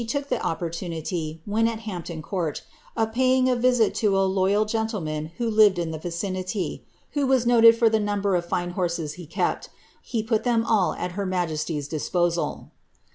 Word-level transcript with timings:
took 0.07 0.29
the 0.29 0.41
opportunity, 0.43 1.43
when 1.45 1.67
at 1.67 1.81
Hampton 1.81 2.23
Court, 2.23 2.63
of 2.97 3.13
paying 3.13 3.47
a 3.47 3.55
visit 3.55 3.93
to 3.93 4.17
a 4.17 4.25
loyal 4.25 4.65
gentleman 4.65 5.27
who 5.37 5.47
lired 5.47 5.77
in 5.77 5.91
the 5.91 5.99
Ticinity, 5.99 6.81
who 7.11 7.27
was 7.27 7.45
noted 7.45 7.77
for 7.77 7.87
the 7.87 7.99
num> 7.99 8.19
ber 8.19 8.35
of 8.35 8.43
fine 8.43 8.71
horses 8.71 9.13
he 9.13 9.27
kept 9.27 9.69
He 10.01 10.23
put 10.23 10.43
them 10.43 10.65
all 10.65 10.93
at 10.95 11.11
her 11.11 11.27
majesty^t 11.27 11.87
disposal.'' 11.87 12.71